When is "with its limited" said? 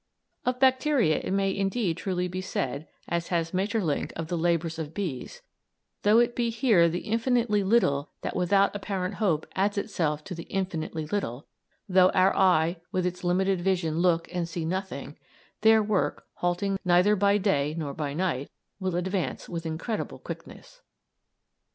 12.91-13.61